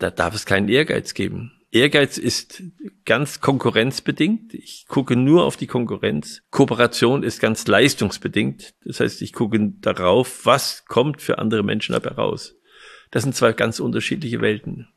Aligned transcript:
da 0.00 0.10
darf 0.10 0.34
es 0.34 0.46
keinen 0.46 0.68
Ehrgeiz 0.68 1.14
geben. 1.14 1.52
Ehrgeiz 1.70 2.18
ist 2.18 2.62
ganz 3.04 3.40
konkurrenzbedingt. 3.40 4.54
Ich 4.54 4.86
gucke 4.88 5.14
nur 5.14 5.44
auf 5.44 5.56
die 5.56 5.68
Konkurrenz. 5.68 6.42
Kooperation 6.50 7.22
ist 7.22 7.38
ganz 7.38 7.66
leistungsbedingt. 7.68 8.74
Das 8.84 8.98
heißt, 8.98 9.22
ich 9.22 9.32
gucke 9.32 9.72
darauf, 9.80 10.46
was 10.46 10.84
kommt 10.86 11.22
für 11.22 11.38
andere 11.38 11.62
Menschen 11.62 11.92
dabei 11.92 12.10
raus. 12.10 12.56
Das 13.12 13.22
sind 13.22 13.36
zwei 13.36 13.52
ganz 13.52 13.78
unterschiedliche 13.78 14.40
Welten. 14.40 14.88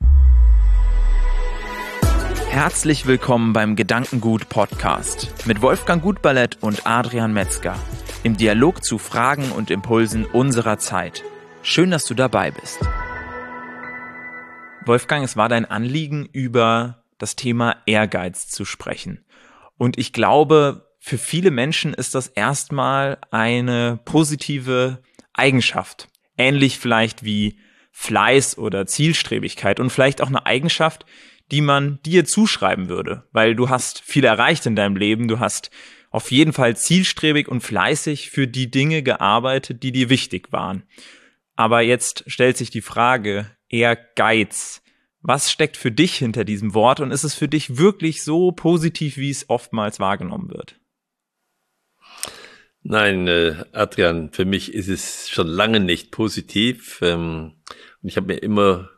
Herzlich 2.49 3.05
willkommen 3.05 3.53
beim 3.53 3.75
Gedankengut 3.75 4.49
Podcast 4.49 5.45
mit 5.45 5.61
Wolfgang 5.61 6.01
Gutballett 6.01 6.59
und 6.61 6.87
Adrian 6.87 7.33
Metzger 7.33 7.75
im 8.23 8.37
Dialog 8.37 8.83
zu 8.83 8.97
Fragen 8.97 9.51
und 9.51 9.69
Impulsen 9.69 10.25
unserer 10.25 10.77
Zeit. 10.77 11.23
Schön, 11.61 11.91
dass 11.91 12.05
du 12.05 12.13
dabei 12.13 12.51
bist. 12.51 12.79
Wolfgang, 14.85 15.23
es 15.23 15.37
war 15.37 15.47
dein 15.47 15.65
Anliegen, 15.65 16.27
über 16.31 17.03
das 17.17 17.35
Thema 17.35 17.77
Ehrgeiz 17.85 18.49
zu 18.49 18.65
sprechen. 18.65 19.23
Und 19.77 19.97
ich 19.97 20.11
glaube, 20.11 20.89
für 20.99 21.17
viele 21.17 21.51
Menschen 21.51 21.93
ist 21.93 22.15
das 22.15 22.27
erstmal 22.27 23.17
eine 23.31 23.99
positive 24.03 25.01
Eigenschaft. 25.33 26.09
Ähnlich 26.37 26.79
vielleicht 26.79 27.23
wie 27.23 27.59
Fleiß 27.91 28.57
oder 28.57 28.85
Zielstrebigkeit 28.85 29.79
und 29.79 29.89
vielleicht 29.89 30.21
auch 30.21 30.27
eine 30.27 30.45
Eigenschaft, 30.45 31.05
die 31.51 31.61
man 31.61 31.99
dir 32.03 32.25
zuschreiben 32.25 32.89
würde, 32.89 33.27
weil 33.31 33.55
du 33.55 33.69
hast 33.69 34.01
viel 34.01 34.25
erreicht 34.25 34.65
in 34.65 34.75
deinem 34.75 34.95
Leben, 34.95 35.27
du 35.27 35.39
hast 35.39 35.71
auf 36.09 36.31
jeden 36.31 36.53
Fall 36.53 36.75
zielstrebig 36.75 37.47
und 37.47 37.61
fleißig 37.61 38.31
für 38.31 38.47
die 38.47 38.69
Dinge 38.69 39.01
gearbeitet, 39.01 39.83
die 39.83 39.91
dir 39.91 40.09
wichtig 40.09 40.51
waren. 40.51 40.83
Aber 41.55 41.81
jetzt 41.81 42.23
stellt 42.27 42.57
sich 42.57 42.69
die 42.69 42.81
Frage, 42.81 43.45
Ehrgeiz. 43.73 44.81
Was 45.21 45.51
steckt 45.51 45.77
für 45.77 45.91
dich 45.91 46.15
hinter 46.15 46.43
diesem 46.45 46.73
Wort 46.73 46.99
und 46.99 47.11
ist 47.11 47.23
es 47.23 47.33
für 47.33 47.47
dich 47.47 47.77
wirklich 47.77 48.23
so 48.23 48.51
positiv, 48.51 49.17
wie 49.17 49.31
es 49.31 49.49
oftmals 49.49 49.99
wahrgenommen 49.99 50.49
wird? 50.49 50.79
Nein, 52.83 53.27
äh, 53.27 53.63
Adrian, 53.71 54.31
für 54.31 54.45
mich 54.45 54.73
ist 54.73 54.89
es 54.89 55.29
schon 55.29 55.47
lange 55.47 55.79
nicht 55.79 56.11
positiv. 56.11 56.99
Ähm, 57.01 57.53
und 58.01 58.09
ich 58.09 58.17
habe 58.17 58.27
mir 58.27 58.43
immer 58.43 58.89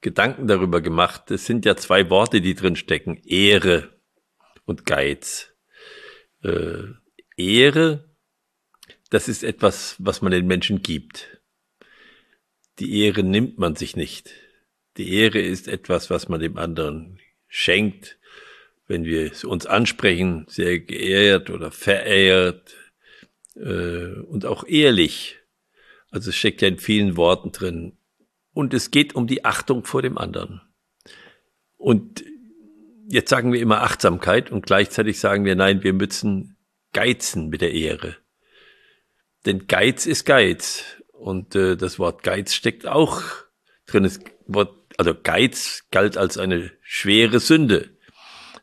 Gedanken 0.00 0.46
darüber 0.46 0.80
gemacht. 0.80 1.30
Es 1.30 1.44
sind 1.46 1.64
ja 1.64 1.76
zwei 1.76 2.08
Worte, 2.10 2.40
die 2.40 2.54
drin 2.54 2.76
stecken. 2.76 3.20
Ehre 3.24 3.90
und 4.64 4.86
Geiz. 4.86 5.54
Äh, 6.42 6.84
Ehre, 7.36 8.08
das 9.10 9.28
ist 9.28 9.44
etwas, 9.44 9.96
was 9.98 10.22
man 10.22 10.32
den 10.32 10.46
Menschen 10.46 10.82
gibt. 10.82 11.42
Die 12.78 13.02
Ehre 13.02 13.22
nimmt 13.22 13.58
man 13.58 13.76
sich 13.76 13.96
nicht. 13.96 14.30
Die 14.96 15.14
Ehre 15.14 15.40
ist 15.40 15.68
etwas, 15.68 16.10
was 16.10 16.28
man 16.28 16.40
dem 16.40 16.56
anderen 16.56 17.20
schenkt, 17.48 18.18
wenn 18.86 19.04
wir 19.04 19.32
uns 19.44 19.66
ansprechen, 19.66 20.46
sehr 20.48 20.78
geehrt 20.80 21.50
oder 21.50 21.70
verehrt 21.70 22.74
äh, 23.56 24.20
und 24.20 24.44
auch 24.44 24.66
ehrlich. 24.66 25.38
Also 26.10 26.30
es 26.30 26.36
steckt 26.36 26.62
ja 26.62 26.68
in 26.68 26.78
vielen 26.78 27.16
Worten 27.16 27.52
drin. 27.52 27.96
Und 28.52 28.72
es 28.72 28.90
geht 28.90 29.14
um 29.14 29.26
die 29.26 29.44
Achtung 29.44 29.84
vor 29.84 30.02
dem 30.02 30.16
anderen. 30.16 30.60
Und 31.76 32.24
jetzt 33.08 33.30
sagen 33.30 33.52
wir 33.52 33.60
immer 33.60 33.82
Achtsamkeit 33.82 34.50
und 34.50 34.66
gleichzeitig 34.66 35.18
sagen 35.18 35.44
wir, 35.44 35.56
nein, 35.56 35.82
wir 35.82 35.92
müssen 35.92 36.56
geizen 36.92 37.48
mit 37.48 37.60
der 37.60 37.72
Ehre. 37.72 38.16
Denn 39.44 39.66
Geiz 39.66 40.06
ist 40.06 40.24
Geiz. 40.24 41.02
Und 41.24 41.54
äh, 41.54 41.78
das 41.78 41.98
Wort 41.98 42.22
Geiz 42.22 42.52
steckt 42.52 42.86
auch 42.86 43.22
drin. 43.86 44.02
Das 44.02 44.20
Wort, 44.46 44.76
also 44.98 45.14
Geiz 45.14 45.86
galt 45.90 46.18
als 46.18 46.36
eine 46.36 46.70
schwere 46.82 47.40
Sünde, 47.40 47.96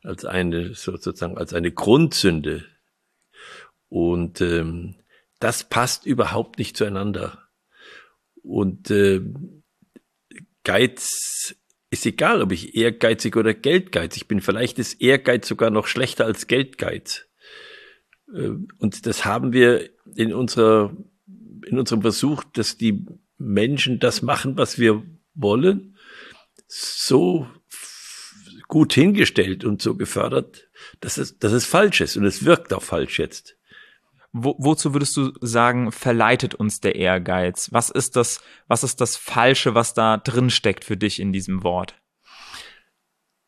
als 0.03 0.25
eine 0.25 0.75
sozusagen 0.75 1.39
als 1.39 1.55
eine 1.55 1.71
Grundsünde. 1.71 2.63
Und 3.89 4.41
ähm, 4.41 4.93
das 5.39 5.63
passt 5.63 6.05
überhaupt 6.05 6.59
nicht 6.59 6.77
zueinander. 6.77 7.49
Und 8.43 8.91
äh, 8.91 9.21
Geiz 10.63 11.55
ist 11.89 12.05
egal, 12.05 12.43
ob 12.43 12.51
ich 12.51 12.75
ehrgeizig 12.75 13.35
oder 13.37 13.55
geldgeizig 13.55 14.27
bin. 14.27 14.39
Vielleicht 14.39 14.77
ist 14.77 15.01
Ehrgeiz 15.01 15.47
sogar 15.47 15.71
noch 15.71 15.87
schlechter 15.87 16.25
als 16.25 16.45
Geldgeiz. 16.45 17.25
Äh, 18.31 18.51
und 18.77 19.07
das 19.07 19.25
haben 19.25 19.51
wir 19.51 19.89
in 20.15 20.31
unserer, 20.31 20.95
in 21.65 21.79
unserem 21.79 22.01
Versuch, 22.01 22.43
dass 22.53 22.77
die 22.77 23.05
Menschen 23.37 23.99
das 23.99 24.21
machen, 24.21 24.57
was 24.57 24.79
wir 24.79 25.03
wollen, 25.33 25.97
so 26.67 27.47
gut 28.67 28.93
hingestellt 28.93 29.65
und 29.65 29.81
so 29.81 29.95
gefördert, 29.95 30.69
dass 31.01 31.17
es, 31.17 31.37
dass 31.39 31.51
es 31.51 31.65
falsch 31.65 32.01
ist. 32.01 32.15
Und 32.15 32.25
es 32.25 32.45
wirkt 32.45 32.73
auch 32.73 32.83
falsch 32.83 33.19
jetzt. 33.19 33.57
Wo, 34.31 34.55
wozu 34.59 34.93
würdest 34.93 35.17
du 35.17 35.33
sagen, 35.41 35.91
verleitet 35.91 36.55
uns 36.55 36.79
der 36.79 36.95
Ehrgeiz? 36.95 37.69
Was 37.73 37.89
ist 37.89 38.15
das, 38.15 38.41
was 38.67 38.83
ist 38.85 39.01
das 39.01 39.17
Falsche, 39.17 39.75
was 39.75 39.93
da 39.93 40.17
drin 40.17 40.49
steckt 40.49 40.85
für 40.85 40.95
dich 40.95 41.19
in 41.19 41.33
diesem 41.33 41.63
Wort? 41.63 41.95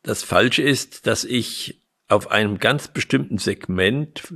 Das 0.02 0.22
Falsche 0.22 0.62
ist, 0.62 1.06
dass 1.06 1.24
ich 1.24 1.80
auf 2.08 2.30
einem 2.30 2.58
ganz 2.58 2.88
bestimmten 2.88 3.38
Segment 3.38 4.34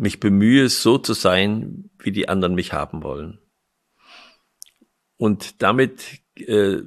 mich 0.00 0.18
bemühe, 0.18 0.68
so 0.70 0.96
zu 0.96 1.12
sein, 1.12 1.90
wie 1.98 2.10
die 2.10 2.28
anderen 2.28 2.54
mich 2.54 2.72
haben 2.72 3.02
wollen. 3.02 3.38
Und 5.18 5.62
damit 5.62 6.20
äh, 6.36 6.78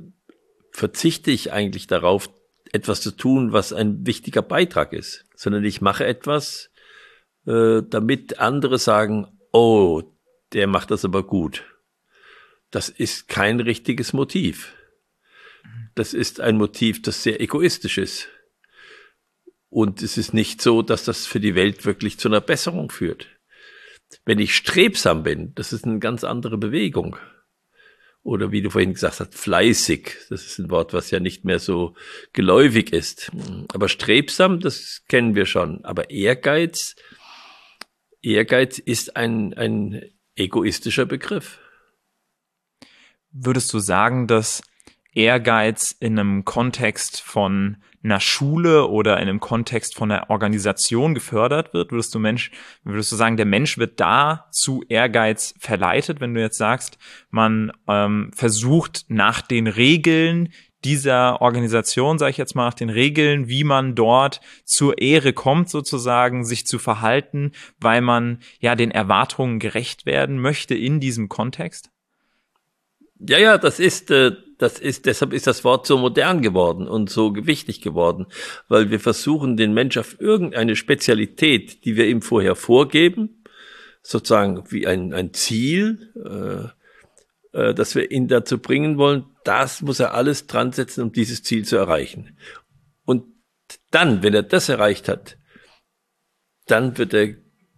verzichte 0.72 1.29
ich 1.29 1.53
eigentlich 1.53 1.85
darauf, 1.85 2.29
etwas 2.72 3.02
zu 3.02 3.12
tun, 3.12 3.53
was 3.53 3.72
ein 3.72 4.07
wichtiger 4.07 4.41
Beitrag 4.41 4.94
ist, 4.94 5.25
sondern 5.35 5.63
ich 5.63 5.79
mache 5.79 6.06
etwas, 6.06 6.72
äh, 7.46 7.84
damit 7.88 8.40
andere 8.40 8.79
sagen, 8.79 9.28
oh, 9.52 10.02
der 10.53 10.66
macht 10.66 10.90
das 10.90 11.06
aber 11.06 11.22
gut. 11.22 11.63
Das 12.72 12.90
ist 12.90 13.28
kein 13.28 13.59
richtiges 13.59 14.13
Motiv. 14.13 14.73
Das 15.94 16.16
ist 16.16 16.41
ein 16.41 16.57
Motiv, 16.57 17.03
das 17.03 17.22
sehr 17.22 17.40
egoistisch 17.40 18.00
ist. 18.00 18.29
Und 19.73 20.03
es 20.03 20.19
ist 20.19 20.35
nicht 20.35 20.61
so, 20.61 20.84
dass 20.84 21.03
das 21.03 21.25
für 21.25 21.39
die 21.39 21.56
Welt 21.56 21.84
wirklich 21.84 22.19
zu 22.19 22.28
einer 22.28 22.41
Besserung 22.41 22.91
führt. 22.91 23.28
Wenn 24.23 24.38
ich 24.38 24.56
strebsam 24.56 25.23
bin, 25.23 25.56
das 25.56 25.73
ist 25.73 25.85
eine 25.85 25.97
ganz 25.97 26.23
andere 26.23 26.59
Bewegung. 26.59 27.17
Oder 28.22 28.51
wie 28.51 28.61
du 28.61 28.69
vorhin 28.69 28.94
gesagt 28.94 29.19
hast, 29.19 29.34
fleißig. 29.34 30.16
Das 30.29 30.45
ist 30.45 30.59
ein 30.59 30.69
Wort, 30.69 30.94
was 30.94 31.09
ja 31.09 31.19
nicht 31.19 31.44
mehr 31.44 31.57
so 31.57 31.95
geläufig 32.34 32.94
ist. 32.94 33.31
Aber 33.73 33.89
strebsam, 33.89 34.59
das 34.59 35.01
kennen 35.07 35.34
wir 35.34 35.47
schon. 35.47 35.84
Aber 35.84 36.11
Ehrgeiz, 36.11 36.95
Ehrgeiz 38.22 38.78
ist 38.78 39.16
ein, 39.16 39.55
ein 39.55 40.03
egoistischer 40.35 41.07
Begriff. 41.07 41.57
Würdest 43.31 43.73
du 43.73 43.79
sagen, 43.79 44.28
dass 44.28 44.61
Ehrgeiz 45.13 45.96
in 46.00 46.18
einem 46.18 46.46
Kontext 46.46 47.22
von 47.22 47.78
einer 48.03 48.19
Schule 48.19 48.88
oder 48.88 49.18
in 49.18 49.29
einem 49.29 49.40
Kontext 49.40 49.96
von 49.96 50.12
einer 50.12 50.29
Organisation 50.29 51.13
gefördert 51.13 51.74
wird? 51.74 51.91
Würdest 51.91 52.13
du 52.13 52.19
Mensch, 52.19 52.51
würdest 52.84 53.12
du 53.12 53.16
sagen, 53.16 53.38
der 53.38 53.46
Mensch 53.46 53.78
wird 53.78 54.00
da 54.00 54.47
zu 54.52 54.84
Ehrgeiz 54.90 55.53
verleitet, 55.57 56.19
wenn 56.19 56.34
du 56.34 56.41
jetzt 56.41 56.57
sagst, 56.57 56.97
man 57.29 57.72
ähm, 57.88 58.31
versucht 58.35 59.06
nach 59.07 59.41
den 59.41 59.68
Regeln, 59.68 60.50
dieser 60.84 61.41
Organisation, 61.41 62.19
sage 62.19 62.31
ich 62.31 62.38
jetzt 62.38 62.56
mal, 62.56 62.66
nach 62.66 62.73
den 62.73 62.90
Regeln, 62.90 63.47
wie 63.47 63.63
man 63.63 63.96
dort 63.96 64.41
zur 64.66 65.02
Ehre 65.02 65.34
kommt, 65.34 65.69
sozusagen, 65.69 66.44
sich 66.44 66.68
zu 66.68 66.79
verhalten, 66.79 67.52
weil 67.79 68.02
man 68.02 68.40
ja 68.59 68.75
den 68.75 68.91
Erwartungen 68.91 69.59
gerecht 69.59 70.06
werden 70.06 70.40
möchte 70.40 70.75
in 70.75 71.00
diesem 71.00 71.29
Kontext? 71.29 71.93
Ja, 73.28 73.39
ja, 73.39 73.57
das 73.57 73.79
ist, 73.79 74.11
äh, 74.11 74.31
das 74.57 74.79
ist, 74.79 75.06
deshalb 75.06 75.34
ist 75.34 75.47
das 75.47 75.63
Wort 75.63 75.88
so 75.88 75.97
modern 75.97 76.41
geworden 76.41 76.88
und 76.88 77.09
so 77.09 77.31
gewichtig 77.31 77.81
geworden, 77.81 78.28
weil 78.67 78.91
wir 78.91 78.99
versuchen, 78.99 79.58
den 79.58 79.73
Mensch 79.73 79.97
auf 79.97 80.20
irgendeine 80.20 80.75
Spezialität, 80.75 81.85
die 81.85 81.96
wir 81.96 82.08
ihm 82.08 82.22
vorher 82.22 82.55
vorgeben, 82.55 83.43
sozusagen 84.02 84.64
wie 84.72 84.85
ein, 84.87 85.14
ein 85.14 85.34
Ziel, 85.34 86.11
äh, 87.53 87.58
äh, 87.58 87.73
dass 87.73 87.96
wir 87.96 88.11
ihn 88.11 88.28
dazu 88.28 88.58
bringen 88.58 88.97
wollen, 88.97 89.26
das 89.43 89.81
muss 89.81 89.99
er 89.99 90.14
alles 90.14 90.47
dran 90.47 90.72
setzen, 90.72 91.03
um 91.03 91.11
dieses 91.11 91.43
Ziel 91.43 91.66
zu 91.66 91.78
erreichen. 91.78 92.37
Und 93.05 93.26
dann, 93.91 94.23
wenn 94.23 94.34
er 94.34 94.43
das 94.43 94.69
erreicht 94.69 95.08
hat, 95.08 95.37
dann 96.67 96.97
wird 96.97 97.14
er 97.14 97.35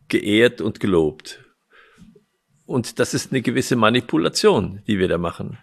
geehrt 0.07 0.61
und 0.61 0.79
gelobt. 0.79 1.44
Und 2.65 2.99
das 2.99 3.13
ist 3.13 3.31
eine 3.31 3.41
gewisse 3.41 3.75
Manipulation, 3.75 4.81
die 4.87 4.99
wir 4.99 5.07
da 5.07 5.17
machen. 5.17 5.57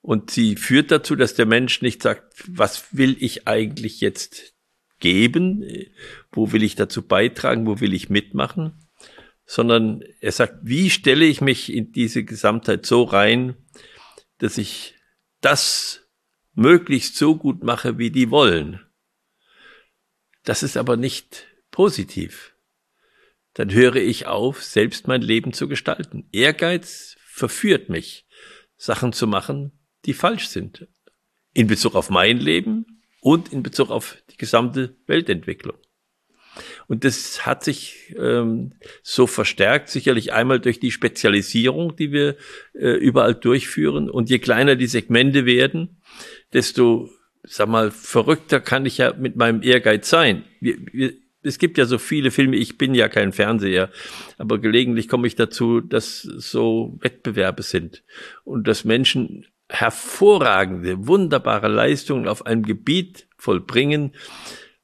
Und 0.00 0.30
sie 0.30 0.56
führt 0.56 0.90
dazu, 0.90 1.16
dass 1.16 1.34
der 1.34 1.46
Mensch 1.46 1.80
nicht 1.80 2.02
sagt, 2.02 2.44
was 2.46 2.94
will 2.96 3.16
ich 3.20 3.48
eigentlich 3.48 4.00
jetzt 4.00 4.54
geben? 5.00 5.64
Wo 6.30 6.52
will 6.52 6.62
ich 6.62 6.74
dazu 6.74 7.02
beitragen? 7.02 7.66
Wo 7.66 7.80
will 7.80 7.94
ich 7.94 8.10
mitmachen? 8.10 8.84
sondern 9.46 10.02
er 10.20 10.32
sagt, 10.32 10.58
wie 10.62 10.90
stelle 10.90 11.24
ich 11.24 11.40
mich 11.40 11.72
in 11.72 11.92
diese 11.92 12.24
Gesamtheit 12.24 12.86
so 12.86 13.02
rein, 13.02 13.56
dass 14.38 14.58
ich 14.58 14.94
das 15.40 16.08
möglichst 16.54 17.16
so 17.16 17.36
gut 17.36 17.62
mache, 17.62 17.98
wie 17.98 18.10
die 18.10 18.30
wollen. 18.30 18.80
Das 20.44 20.62
ist 20.62 20.76
aber 20.76 20.96
nicht 20.96 21.46
positiv. 21.70 22.53
Dann 23.54 23.72
höre 23.72 23.96
ich 23.96 24.26
auf, 24.26 24.62
selbst 24.62 25.08
mein 25.08 25.22
Leben 25.22 25.52
zu 25.52 25.68
gestalten. 25.68 26.28
Ehrgeiz 26.32 27.16
verführt 27.24 27.88
mich, 27.88 28.26
Sachen 28.76 29.12
zu 29.12 29.26
machen, 29.26 29.72
die 30.04 30.12
falsch 30.12 30.48
sind. 30.48 30.88
In 31.52 31.68
Bezug 31.68 31.94
auf 31.94 32.10
mein 32.10 32.38
Leben 32.38 33.02
und 33.20 33.52
in 33.52 33.62
Bezug 33.62 33.90
auf 33.90 34.16
die 34.30 34.36
gesamte 34.36 34.96
Weltentwicklung. 35.06 35.76
Und 36.86 37.04
das 37.04 37.46
hat 37.46 37.64
sich 37.64 38.14
ähm, 38.16 38.74
so 39.02 39.26
verstärkt, 39.26 39.88
sicherlich 39.88 40.32
einmal 40.32 40.60
durch 40.60 40.78
die 40.78 40.90
Spezialisierung, 40.90 41.96
die 41.96 42.12
wir 42.12 42.36
äh, 42.74 42.90
überall 42.90 43.34
durchführen. 43.34 44.10
Und 44.10 44.30
je 44.30 44.38
kleiner 44.38 44.76
die 44.76 44.86
Segmente 44.86 45.46
werden, 45.46 46.00
desto, 46.52 47.10
sag 47.42 47.68
mal, 47.68 47.90
verrückter 47.90 48.60
kann 48.60 48.86
ich 48.86 48.98
ja 48.98 49.14
mit 49.14 49.36
meinem 49.36 49.62
Ehrgeiz 49.62 50.08
sein. 50.08 50.44
Wir, 50.60 50.76
wir, 50.92 51.14
es 51.44 51.58
gibt 51.58 51.78
ja 51.78 51.84
so 51.84 51.98
viele 51.98 52.30
Filme, 52.30 52.56
ich 52.56 52.78
bin 52.78 52.94
ja 52.94 53.08
kein 53.08 53.32
Fernseher, 53.32 53.90
aber 54.38 54.58
gelegentlich 54.58 55.08
komme 55.08 55.26
ich 55.26 55.36
dazu, 55.36 55.80
dass 55.80 56.22
so 56.22 56.96
Wettbewerbe 57.00 57.62
sind 57.62 58.02
und 58.44 58.66
dass 58.66 58.84
Menschen 58.84 59.46
hervorragende, 59.68 61.06
wunderbare 61.06 61.68
Leistungen 61.68 62.28
auf 62.28 62.46
einem 62.46 62.62
Gebiet 62.62 63.26
vollbringen, 63.36 64.12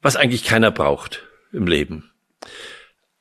was 0.03 0.17
eigentlich 0.17 0.45
keiner 0.45 0.71
braucht 0.71 1.27
im 1.53 1.67
Leben. 1.67 2.11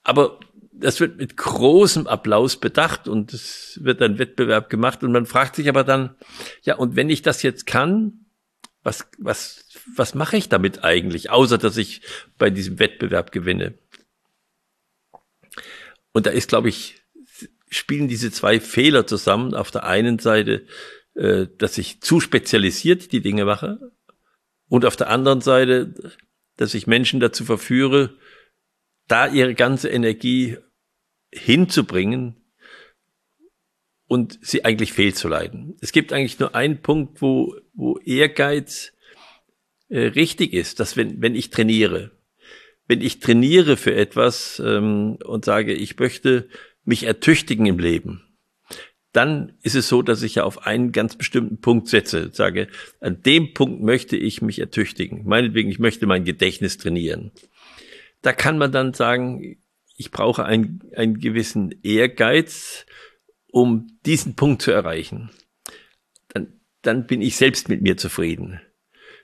Aber 0.03 0.39
das 0.71 1.00
wird 1.00 1.18
mit 1.18 1.35
großem 1.35 2.07
Applaus 2.07 2.57
bedacht 2.57 3.07
und 3.07 3.33
es 3.33 3.80
wird 3.83 4.01
ein 4.01 4.18
Wettbewerb 4.18 4.69
gemacht 4.69 5.03
und 5.03 5.12
man 5.12 5.25
fragt 5.25 5.56
sich 5.56 5.68
aber 5.68 5.83
dann, 5.83 6.15
ja, 6.63 6.75
und 6.75 6.95
wenn 6.95 7.09
ich 7.09 7.21
das 7.21 7.44
jetzt 7.44 7.65
kann, 7.65 8.19
was, 8.83 9.09
was, 9.17 9.65
was 9.95 10.15
mache 10.15 10.37
ich 10.37 10.49
damit 10.49 10.83
eigentlich, 10.83 11.29
außer 11.29 11.57
dass 11.57 11.77
ich 11.77 12.01
bei 12.37 12.49
diesem 12.49 12.79
Wettbewerb 12.79 13.31
gewinne? 13.31 13.77
Und 16.11 16.25
da 16.25 16.31
ist, 16.31 16.49
glaube 16.49 16.69
ich, 16.69 17.01
spielen 17.69 18.07
diese 18.07 18.31
zwei 18.31 18.59
Fehler 18.59 19.05
zusammen. 19.05 19.53
Auf 19.53 19.71
der 19.71 19.83
einen 19.83 20.19
Seite, 20.19 20.65
äh, 21.15 21.47
dass 21.57 21.77
ich 21.77 22.01
zu 22.01 22.19
spezialisiert 22.19 23.11
die 23.11 23.21
Dinge 23.21 23.45
mache 23.45 23.91
und 24.67 24.85
auf 24.85 24.95
der 24.95 25.09
anderen 25.09 25.41
Seite, 25.41 25.93
dass 26.57 26.73
ich 26.73 26.87
Menschen 26.87 27.19
dazu 27.19 27.45
verführe, 27.45 28.15
da 29.07 29.27
ihre 29.27 29.55
ganze 29.55 29.89
Energie 29.89 30.57
hinzubringen 31.31 32.35
und 34.07 34.39
sie 34.41 34.65
eigentlich 34.65 34.93
fehlzuleiten. 34.93 35.77
Es 35.81 35.91
gibt 35.91 36.11
eigentlich 36.11 36.39
nur 36.39 36.55
einen 36.55 36.81
Punkt, 36.81 37.21
wo, 37.21 37.55
wo 37.79 37.97
Ehrgeiz 37.99 38.93
äh, 39.87 39.99
richtig 39.99 40.53
ist, 40.53 40.79
dass 40.79 40.97
wenn, 40.97 41.21
wenn 41.21 41.33
ich 41.33 41.49
trainiere, 41.49 42.11
wenn 42.87 43.01
ich 43.01 43.19
trainiere 43.19 43.77
für 43.77 43.95
etwas 43.95 44.61
ähm, 44.63 45.17
und 45.23 45.45
sage, 45.45 45.73
ich 45.73 45.97
möchte 45.97 46.49
mich 46.83 47.03
ertüchtigen 47.03 47.65
im 47.65 47.79
Leben, 47.79 48.21
dann 49.13 49.53
ist 49.63 49.75
es 49.75 49.87
so, 49.87 50.01
dass 50.01 50.21
ich 50.21 50.35
ja 50.35 50.43
auf 50.43 50.67
einen 50.67 50.91
ganz 50.91 51.15
bestimmten 51.15 51.61
Punkt 51.61 51.87
setze, 51.87 52.29
sage, 52.33 52.67
an 52.99 53.23
dem 53.23 53.53
Punkt 53.53 53.81
möchte 53.81 54.17
ich 54.17 54.41
mich 54.41 54.59
ertüchtigen. 54.59 55.25
Meinetwegen, 55.25 55.69
ich 55.69 55.79
möchte 55.79 56.05
mein 56.05 56.25
Gedächtnis 56.25 56.77
trainieren. 56.77 57.31
Da 58.21 58.33
kann 58.33 58.57
man 58.57 58.71
dann 58.71 58.93
sagen, 58.93 59.57
ich 59.95 60.11
brauche 60.11 60.43
einen, 60.43 60.81
einen 60.95 61.19
gewissen 61.19 61.73
Ehrgeiz, 61.81 62.85
um 63.51 63.87
diesen 64.05 64.35
Punkt 64.35 64.61
zu 64.61 64.71
erreichen. 64.71 65.31
Dann, 66.81 67.07
bin 67.07 67.21
ich 67.21 67.35
selbst 67.35 67.69
mit 67.69 67.81
mir 67.81 67.97
zufrieden. 67.97 68.61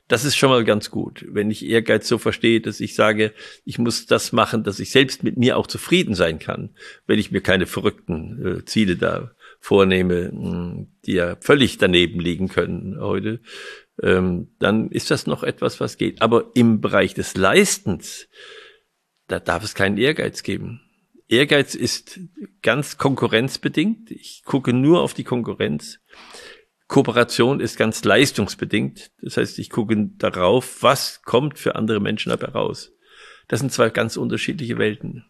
Das 0.08 0.24
ist 0.24 0.36
schon 0.36 0.52
mal 0.52 0.64
ganz 0.64 0.92
gut, 0.92 1.26
wenn 1.30 1.50
ich 1.50 1.66
Ehrgeiz 1.66 2.08
so 2.08 2.20
verstehe, 2.20 2.62
dass 2.62 2.80
ich 2.80 2.94
sage, 2.94 3.34
ich 3.64 3.80
muss 3.80 4.06
das 4.06 4.32
machen, 4.34 4.64
dass 4.64 4.80
ich 4.80 4.92
selbst 4.92 5.24
mit 5.24 5.36
mir 5.36 5.58
auch 5.58 5.66
zufrieden 5.66 6.14
sein 6.14 6.38
kann, 6.38 6.76
wenn 7.08 7.18
ich 7.18 7.32
mir 7.32 7.42
keine 7.42 7.66
verrückten 7.66 8.60
äh, 8.60 8.66
Ziele 8.66 8.98
da 8.98 9.32
vornehme, 9.60 10.30
hm, 10.30 10.88
die 11.06 11.14
ja 11.14 11.38
völlig 11.42 11.80
daneben 11.80 12.20
liegen 12.20 12.50
können 12.50 13.00
heute, 13.00 13.40
ähm, 14.02 14.50
dann 14.60 14.92
ist 14.92 15.10
das 15.10 15.26
noch 15.26 15.42
etwas, 15.42 15.80
was 15.80 15.98
geht. 15.98 16.22
Aber 16.22 16.52
im 16.54 16.82
Bereich 16.82 17.16
des 17.16 17.36
Leistens, 17.36 18.28
da 19.28 19.40
darf 19.40 19.64
es 19.64 19.74
keinen 19.74 19.98
Ehrgeiz 19.98 20.44
geben. 20.44 20.82
Ehrgeiz 21.28 21.74
ist 21.74 22.20
ganz 22.62 22.98
konkurrenzbedingt. 22.98 24.12
Ich 24.12 24.44
gucke 24.46 24.74
nur 24.74 25.02
auf 25.02 25.16
die 25.16 25.24
Konkurrenz. 25.24 26.00
Kooperation 26.88 27.60
ist 27.60 27.78
ganz 27.78 28.04
leistungsbedingt. 28.04 29.12
Das 29.22 29.38
heißt, 29.38 29.60
ich 29.60 29.70
gucke 29.70 29.96
darauf, 30.18 30.84
was 30.84 31.22
kommt 31.24 31.58
für 31.58 31.76
andere 31.76 32.00
Menschen 32.00 32.30
dabei 32.30 32.48
raus. 32.48 32.94
Das 33.48 33.60
sind 33.60 33.72
zwei 33.72 33.90
ganz 33.90 34.18
unterschiedliche 34.18 34.78
Welten. 34.78 35.26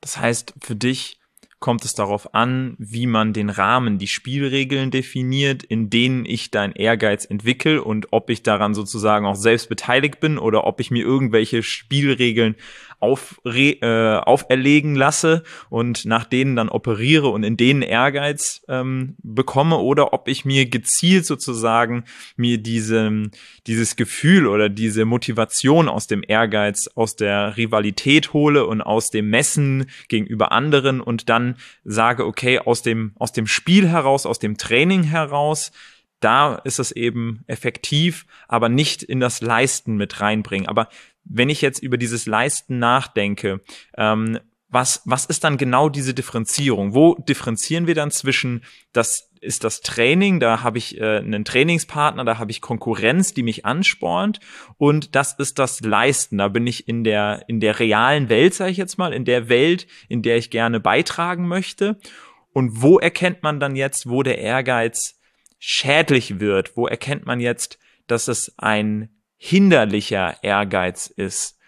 Das 0.00 0.18
heißt, 0.18 0.54
für 0.60 0.76
dich 0.76 1.18
kommt 1.64 1.86
es 1.86 1.94
darauf 1.94 2.34
an, 2.34 2.74
wie 2.76 3.06
man 3.06 3.32
den 3.32 3.48
Rahmen, 3.48 3.96
die 3.96 4.06
Spielregeln 4.06 4.90
definiert, 4.90 5.62
in 5.62 5.88
denen 5.88 6.26
ich 6.26 6.50
dein 6.50 6.72
Ehrgeiz 6.72 7.24
entwickle 7.24 7.82
und 7.82 8.08
ob 8.10 8.28
ich 8.28 8.42
daran 8.42 8.74
sozusagen 8.74 9.24
auch 9.24 9.34
selbst 9.34 9.70
beteiligt 9.70 10.20
bin 10.20 10.36
oder 10.36 10.66
ob 10.66 10.78
ich 10.78 10.90
mir 10.90 11.02
irgendwelche 11.02 11.62
Spielregeln 11.62 12.56
auf, 13.00 13.40
äh, 13.44 14.16
auferlegen 14.16 14.94
lasse 14.94 15.42
und 15.68 16.04
nach 16.04 16.24
denen 16.24 16.56
dann 16.56 16.68
operiere 16.68 17.28
und 17.28 17.44
in 17.44 17.56
denen 17.56 17.82
Ehrgeiz 17.82 18.62
ähm, 18.68 19.16
bekomme 19.22 19.78
oder 19.78 20.12
ob 20.12 20.28
ich 20.28 20.44
mir 20.44 20.66
gezielt 20.66 21.26
sozusagen 21.26 22.04
mir 22.36 22.58
diese, 22.58 23.30
dieses 23.66 23.96
Gefühl 23.96 24.46
oder 24.46 24.68
diese 24.68 25.04
Motivation 25.04 25.88
aus 25.88 26.06
dem 26.06 26.22
Ehrgeiz, 26.26 26.88
aus 26.94 27.16
der 27.16 27.56
Rivalität 27.56 28.32
hole 28.32 28.66
und 28.66 28.80
aus 28.80 29.10
dem 29.10 29.28
Messen 29.28 29.86
gegenüber 30.08 30.52
anderen 30.52 31.00
und 31.00 31.28
dann 31.28 31.53
sage, 31.84 32.26
okay, 32.26 32.58
aus 32.58 32.82
dem, 32.82 33.12
aus 33.16 33.32
dem 33.32 33.46
Spiel 33.46 33.88
heraus, 33.88 34.26
aus 34.26 34.38
dem 34.38 34.56
Training 34.56 35.02
heraus, 35.02 35.72
da 36.20 36.54
ist 36.54 36.78
es 36.78 36.90
eben 36.92 37.44
effektiv, 37.46 38.26
aber 38.48 38.68
nicht 38.68 39.02
in 39.02 39.20
das 39.20 39.40
Leisten 39.40 39.96
mit 39.96 40.20
reinbringen. 40.20 40.68
Aber 40.68 40.88
wenn 41.24 41.50
ich 41.50 41.60
jetzt 41.60 41.82
über 41.82 41.98
dieses 41.98 42.26
Leisten 42.26 42.78
nachdenke, 42.78 43.60
ähm, 43.96 44.38
was, 44.68 45.02
was 45.04 45.26
ist 45.26 45.44
dann 45.44 45.56
genau 45.56 45.88
diese 45.88 46.14
Differenzierung? 46.14 46.94
Wo 46.94 47.14
differenzieren 47.14 47.86
wir 47.86 47.94
dann 47.94 48.10
zwischen, 48.10 48.64
das 48.92 49.30
ist 49.44 49.62
das 49.62 49.80
Training, 49.80 50.40
da 50.40 50.62
habe 50.62 50.78
ich 50.78 51.00
äh, 51.00 51.18
einen 51.18 51.44
Trainingspartner, 51.44 52.24
da 52.24 52.38
habe 52.38 52.50
ich 52.50 52.60
Konkurrenz, 52.60 53.34
die 53.34 53.42
mich 53.42 53.64
anspornt 53.64 54.40
und 54.78 55.14
das 55.14 55.34
ist 55.34 55.58
das 55.58 55.80
Leisten. 55.80 56.38
Da 56.38 56.48
bin 56.48 56.66
ich 56.66 56.88
in 56.88 57.04
der, 57.04 57.44
in 57.46 57.60
der 57.60 57.78
realen 57.78 58.28
Welt, 58.28 58.54
sage 58.54 58.70
ich 58.72 58.76
jetzt 58.76 58.98
mal, 58.98 59.12
in 59.12 59.24
der 59.24 59.48
Welt, 59.48 59.86
in 60.08 60.22
der 60.22 60.36
ich 60.36 60.50
gerne 60.50 60.80
beitragen 60.80 61.46
möchte. 61.46 61.98
Und 62.52 62.82
wo 62.82 62.98
erkennt 62.98 63.42
man 63.42 63.60
dann 63.60 63.76
jetzt, 63.76 64.08
wo 64.08 64.22
der 64.22 64.38
Ehrgeiz 64.38 65.20
schädlich 65.58 66.40
wird? 66.40 66.76
Wo 66.76 66.86
erkennt 66.86 67.26
man 67.26 67.40
jetzt, 67.40 67.78
dass 68.06 68.28
es 68.28 68.54
ein 68.56 69.10
hinderlicher 69.36 70.36
Ehrgeiz 70.42 71.06
ist 71.06 71.58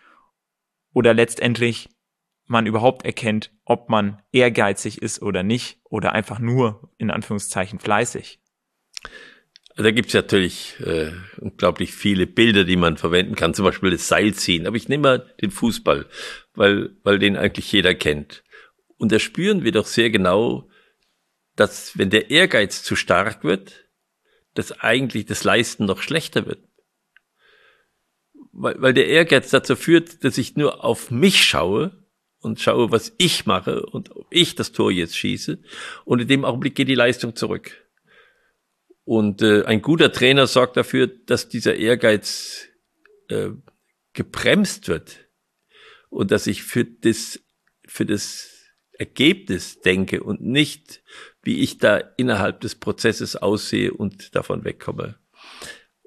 oder 0.92 1.12
letztendlich 1.12 1.90
man 2.46 2.66
überhaupt 2.66 3.04
erkennt, 3.04 3.50
ob 3.64 3.88
man 3.88 4.22
ehrgeizig 4.32 5.02
ist 5.02 5.22
oder 5.22 5.42
nicht 5.42 5.78
oder 5.84 6.12
einfach 6.12 6.38
nur 6.38 6.90
in 6.98 7.10
Anführungszeichen 7.10 7.78
fleißig. 7.78 8.40
Da 9.76 9.90
gibt's 9.90 10.14
natürlich 10.14 10.76
äh, 10.80 11.12
unglaublich 11.38 11.92
viele 11.92 12.26
Bilder, 12.26 12.64
die 12.64 12.76
man 12.76 12.96
verwenden 12.96 13.34
kann, 13.34 13.52
zum 13.52 13.66
Beispiel 13.66 13.90
das 13.90 14.08
Seilziehen. 14.08 14.66
Aber 14.66 14.76
ich 14.76 14.88
nehme 14.88 15.02
mal 15.02 15.34
den 15.42 15.50
Fußball, 15.50 16.06
weil, 16.54 16.96
weil 17.02 17.18
den 17.18 17.36
eigentlich 17.36 17.70
jeder 17.72 17.94
kennt. 17.94 18.42
Und 18.96 19.12
da 19.12 19.18
spüren 19.18 19.64
wir 19.64 19.72
doch 19.72 19.84
sehr 19.84 20.08
genau, 20.08 20.70
dass 21.56 21.98
wenn 21.98 22.08
der 22.08 22.30
Ehrgeiz 22.30 22.82
zu 22.82 22.96
stark 22.96 23.44
wird, 23.44 23.88
dass 24.54 24.80
eigentlich 24.80 25.26
das 25.26 25.44
Leisten 25.44 25.84
noch 25.84 26.00
schlechter 26.00 26.46
wird 26.46 26.60
weil, 28.56 28.80
weil 28.80 28.94
der 28.94 29.06
Ehrgeiz 29.06 29.50
dazu 29.50 29.76
führt, 29.76 30.24
dass 30.24 30.38
ich 30.38 30.56
nur 30.56 30.84
auf 30.84 31.10
mich 31.10 31.44
schaue 31.44 32.05
und 32.46 32.60
schaue, 32.60 32.90
was 32.92 33.12
ich 33.18 33.44
mache 33.44 33.84
und 33.84 34.14
ob 34.14 34.26
ich 34.30 34.54
das 34.54 34.72
Tor 34.72 34.90
jetzt 34.90 35.16
schieße. 35.16 35.58
Und 36.04 36.20
in 36.20 36.28
dem 36.28 36.44
Augenblick 36.44 36.76
geht 36.76 36.88
die 36.88 36.94
Leistung 36.94 37.36
zurück. 37.36 37.72
Und 39.04 39.42
äh, 39.42 39.64
ein 39.64 39.82
guter 39.82 40.12
Trainer 40.12 40.46
sorgt 40.46 40.76
dafür, 40.76 41.08
dass 41.08 41.48
dieser 41.48 41.74
Ehrgeiz 41.76 42.68
äh, 43.28 43.50
gebremst 44.14 44.88
wird 44.88 45.28
und 46.08 46.30
dass 46.30 46.46
ich 46.46 46.62
für 46.62 46.84
das, 46.84 47.40
für 47.86 48.06
das 48.06 48.50
Ergebnis 48.92 49.80
denke 49.80 50.22
und 50.22 50.40
nicht, 50.40 51.02
wie 51.42 51.60
ich 51.60 51.78
da 51.78 51.98
innerhalb 52.16 52.60
des 52.60 52.76
Prozesses 52.76 53.36
aussehe 53.36 53.92
und 53.92 54.34
davon 54.34 54.64
wegkomme. 54.64 55.18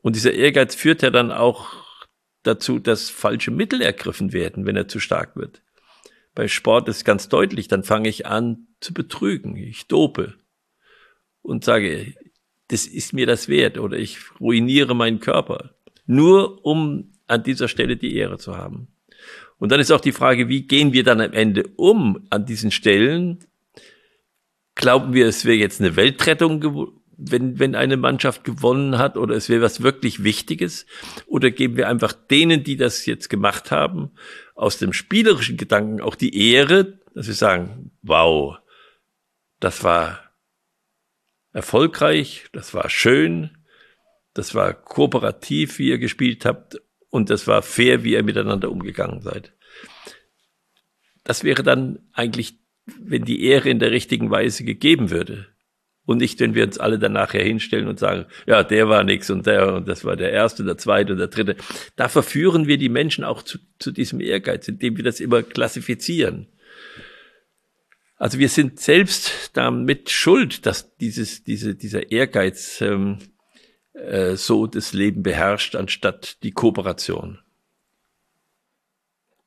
Und 0.02 0.16
dieser 0.16 0.34
Ehrgeiz 0.34 0.76
führt 0.76 1.02
ja 1.02 1.10
dann 1.10 1.32
auch 1.32 1.74
dazu, 2.44 2.80
dass 2.80 3.10
falsche 3.10 3.52
Mittel 3.52 3.82
ergriffen 3.82 4.34
werden, 4.34 4.66
wenn 4.66 4.76
er 4.76 4.88
zu 4.88 5.00
stark 5.00 5.36
wird. 5.36 5.62
Bei 6.36 6.48
Sport 6.48 6.88
ist 6.88 7.06
ganz 7.06 7.30
deutlich, 7.30 7.68
dann 7.68 7.84
fange 7.84 8.10
ich 8.10 8.26
an 8.26 8.68
zu 8.80 8.94
betrügen. 8.94 9.56
Ich 9.56 9.88
dope 9.88 10.36
und 11.42 11.64
sage, 11.64 12.14
das 12.68 12.86
ist 12.86 13.14
mir 13.14 13.26
das 13.26 13.48
wert 13.48 13.78
oder 13.78 13.98
ich 13.98 14.20
ruiniere 14.40 14.96
meinen 14.96 15.20
Körper. 15.20 15.76
Nur 16.06 16.66
um 16.66 17.14
an 17.28 17.44
dieser 17.44 17.68
Stelle 17.68 17.98
die 17.98 18.16
Ehre 18.16 18.38
zu 18.38 18.58
haben. 18.58 18.88
Und 19.58 19.72
dann 19.72 19.80
ist 19.80 19.92
auch 19.92 20.02
die 20.02 20.14
Frage, 20.14 20.48
wie 20.48 20.68
gehen 20.68 20.94
wir 20.94 21.04
dann 21.04 21.22
am 21.22 21.34
Ende 21.34 21.64
um 21.76 22.26
an 22.30 22.46
diesen 22.46 22.72
Stellen? 22.72 23.40
Glauben 24.76 25.14
wir, 25.14 25.28
es 25.28 25.44
wäre 25.44 25.58
jetzt 25.58 25.82
eine 25.82 25.96
Weltrettung, 25.96 26.94
wenn, 27.18 27.60
wenn 27.60 27.76
eine 27.76 27.98
Mannschaft 27.98 28.46
gewonnen 28.46 28.98
hat 28.98 29.18
oder 29.18 29.36
es 29.36 29.50
wäre 29.50 29.62
was 29.62 29.84
wirklich 29.84 30.24
Wichtiges? 30.24 30.86
Oder 31.28 31.52
geben 31.52 31.76
wir 31.76 31.90
einfach 31.90 32.14
denen, 32.14 32.64
die 32.64 32.78
das 32.78 33.06
jetzt 33.06 33.30
gemacht 33.30 33.72
haben, 33.72 34.12
aus 34.60 34.78
dem 34.78 34.92
spielerischen 34.92 35.56
Gedanken 35.56 36.02
auch 36.02 36.16
die 36.16 36.52
Ehre, 36.52 37.00
dass 37.16 37.28
wir 37.28 37.34
sagen, 37.34 37.92
wow, 38.02 38.58
das 39.62 39.86
war 39.86 40.34
erfolgreich, 41.54 42.50
das 42.52 42.74
war 42.74 42.90
schön, 42.90 43.58
das 44.34 44.56
war 44.56 44.74
kooperativ, 44.74 45.80
wie 45.80 45.88
ihr 45.88 45.98
gespielt 45.98 46.44
habt 46.44 46.76
und 47.10 47.30
das 47.30 47.48
war 47.48 47.62
fair, 47.62 48.04
wie 48.04 48.12
ihr 48.12 48.24
miteinander 48.24 48.70
umgegangen 48.70 49.22
seid. 49.22 49.54
Das 51.24 51.46
wäre 51.46 51.64
dann 51.64 52.00
eigentlich, 52.12 52.60
wenn 53.00 53.24
die 53.24 53.46
Ehre 53.46 53.70
in 53.70 53.80
der 53.80 53.92
richtigen 53.92 54.30
Weise 54.30 54.66
gegeben 54.66 55.10
würde. 55.10 55.48
Und 56.10 56.18
nicht, 56.18 56.40
wenn 56.40 56.56
wir 56.56 56.64
uns 56.64 56.80
alle 56.80 56.98
dann 56.98 57.14
nachher 57.14 57.44
hinstellen 57.44 57.88
und 57.88 58.00
sagen, 58.00 58.26
ja, 58.48 58.64
der 58.64 58.90
war 58.90 59.04
nix 59.04 59.30
und 59.30 59.46
der 59.46 59.76
und 59.76 59.88
das 59.88 60.04
war 60.06 60.16
der 60.16 60.32
erste, 60.32 60.64
der 60.64 60.76
zweite 60.76 61.12
und 61.14 61.20
der 61.20 61.28
dritte. 61.28 61.56
Da 61.98 62.08
verführen 62.08 62.66
wir 62.66 62.80
die 62.80 62.90
Menschen 62.90 63.24
auch 63.24 63.44
zu, 63.44 63.60
zu 63.78 63.92
diesem 63.92 64.20
Ehrgeiz, 64.20 64.68
indem 64.68 64.98
wir 64.98 65.04
das 65.04 65.20
immer 65.20 65.44
klassifizieren. 65.44 66.48
Also 68.16 68.40
wir 68.40 68.50
sind 68.50 68.80
selbst 68.80 69.52
damit 69.54 70.10
schuld, 70.10 70.66
dass 70.66 70.96
dieses, 70.98 71.44
diese, 71.44 71.76
dieser 71.76 72.12
Ehrgeiz 72.12 72.82
ähm, 72.82 73.20
äh, 73.94 74.36
so 74.36 74.66
das 74.66 74.94
Leben 74.94 75.22
beherrscht, 75.22 75.76
anstatt 75.76 76.42
die 76.42 76.54
Kooperation. 76.54 77.38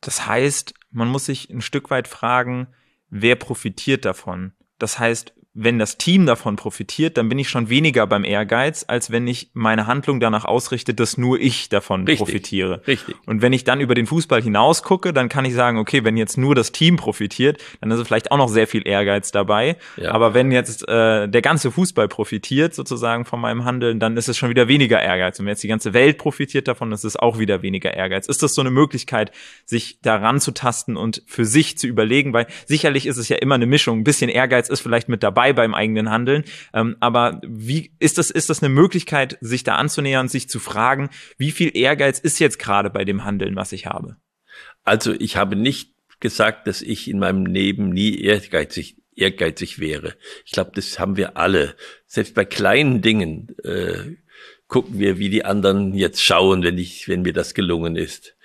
Das 0.01 0.29
heißt, 0.29 0.75
man 0.93 1.09
muss 1.09 1.27
sich 1.27 1.51
ein 1.51 1.61
Stück 1.61 1.91
weit 1.91 2.07
fragen, 2.07 2.69
wer 3.11 3.35
profitiert 3.35 4.05
davon? 4.05 4.53
Das 4.79 5.01
heißt, 5.01 5.35
wenn 5.55 5.79
das 5.79 5.99
Team 5.99 6.25
davon 6.25 6.57
profitiert, 6.57 7.19
dann 7.19 7.29
bin 7.29 7.39
ich 7.39 7.51
schon 7.51 7.69
weniger 7.69 8.07
beim 8.07 8.25
Ehrgeiz, 8.25 8.87
als 8.89 9.11
wenn 9.11 9.27
ich 9.27 9.51
meine 9.53 9.87
Handlung 9.87 10.19
danach 10.19 10.47
ausrichte, 10.47 10.95
dass 10.95 11.19
nur 11.19 11.39
ich 11.39 11.69
davon 11.69 12.07
richtig, 12.07 12.25
profitiere. 12.25 12.81
Richtig. 12.87 13.17
Und 13.27 13.43
wenn 13.43 13.53
ich 13.53 13.63
dann 13.63 13.81
über 13.81 13.95
den 13.95 14.07
Fußball 14.07 14.41
hinaus 14.41 14.83
gucke, 14.83 15.13
dann 15.13 15.29
kann 15.29 15.45
ich 15.45 15.53
sagen, 15.53 15.77
okay, 15.77 16.05
wenn 16.05 16.17
jetzt 16.17 16.39
nur 16.39 16.55
das 16.55 16.73
Team 16.73 16.97
profitiert, 16.97 17.63
dann 17.83 17.91
ist 17.91 18.07
vielleicht 18.07 18.33
auch 18.33 18.39
noch 18.39 18.49
sehr 18.49 18.67
viel 18.67 18.87
Ehrgeiz 18.89 19.31
dabei. 19.31 19.77
Ja. 19.99 20.13
Aber 20.13 20.33
wenn 20.33 20.53
jetzt 20.53 20.89
äh, 20.89 21.29
der 21.29 21.43
ganze 21.43 21.71
Fußball 21.71 22.09
profitiert 22.09 22.75
sozusagen 22.75 23.27
von 23.27 23.39
meinem 23.39 23.67
Handeln, 23.67 24.01
dann 24.01 24.17
ist 24.17 24.31
es 24.31 24.39
schon 24.39 24.49
wieder 24.49 24.69
weniger 24.69 25.03
Ehrgeiz. 25.03 25.39
Und 25.39 25.45
wenn 25.45 25.51
jetzt 25.53 25.63
die 25.63 25.69
ganze 25.69 25.93
Welt 25.93 26.17
profitiert 26.17 26.67
davon, 26.67 26.93
ist 26.93 27.05
es 27.05 27.17
auch 27.17 27.39
wieder 27.39 27.61
weniger 27.61 27.93
Ehrgeiz. 27.93 28.27
Ist 28.27 28.43
das 28.43 28.55
so 28.55 28.63
eine 28.63 28.71
Möglichkeit, 28.71 29.33
sich 29.67 30.01
daran 30.01 30.41
zu 30.41 30.53
tasten 30.53 30.97
und 30.97 31.23
für 31.27 31.45
sich 31.45 31.77
zu 31.77 31.87
überlegen? 31.87 32.33
Weil 32.33 32.47
sicherlich 32.65 33.05
ist 33.05 33.19
es 33.19 33.29
ja 33.29 33.37
immer 33.37 33.57
eine 33.57 33.67
Mischung. 33.67 33.99
Ein 33.99 34.05
bisschen 34.05 34.31
Ehrgeiz 34.31 34.71
ist 34.71 34.81
vielleicht 34.81 35.11
mit 35.11 35.23
dabei 35.23 35.42
dabei 35.43 35.53
beim 35.53 35.75
eigenen 35.75 36.11
Handeln. 36.11 36.45
Ähm, 36.73 36.97
aber 37.01 37.41
wie 37.45 37.93
ist 37.99 38.19
das, 38.19 38.31
ist 38.31 38.51
das 38.51 38.63
eine 38.63 38.73
Möglichkeit, 38.73 39.39
sich 39.41 39.65
da 39.65 39.77
anzunähern, 39.77 40.29
sich 40.29 40.49
zu 40.49 40.61
fragen, 40.61 41.11
wie 41.37 41.51
viel 41.51 41.77
Ehrgeiz 41.77 42.19
ist 42.19 42.39
jetzt 42.39 42.59
gerade 42.59 42.91
bei 42.91 43.05
dem 43.05 43.25
Handeln, 43.25 43.57
was 43.57 43.73
ich 43.73 43.87
habe? 43.87 44.17
Also 44.85 45.13
ich 45.13 45.37
habe 45.37 45.57
nicht 45.57 45.95
gesagt, 46.21 46.67
dass 46.67 46.83
ich 46.83 47.09
in 47.09 47.19
meinem 47.19 47.47
Leben 47.47 47.91
nie 47.91 48.21
ehrgeizig, 48.21 48.97
ehrgeizig 49.17 49.81
wäre. 49.81 50.15
Ich 50.45 50.53
glaube, 50.53 50.71
das 50.75 50.99
haben 50.99 51.17
wir 51.17 51.37
alle. 51.37 51.75
Selbst 52.07 52.35
bei 52.35 52.45
kleinen 52.45 53.03
Dingen 53.03 53.55
äh, 53.65 54.17
gucken 54.69 54.99
wir, 54.99 55.19
wie 55.19 55.31
die 55.31 55.45
anderen 55.45 55.95
jetzt 55.95 56.23
schauen, 56.23 56.63
wenn 56.63 56.79
ich, 56.79 57.09
wenn 57.09 57.23
mir 57.23 57.33
das 57.33 57.55
gelungen 57.55 57.97
ist 57.97 58.37